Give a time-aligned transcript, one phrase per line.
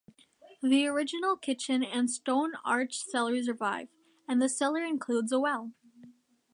[0.63, 3.87] The original kitchen and stone-arched cellar survive,
[4.27, 5.73] and the cellar includes a well.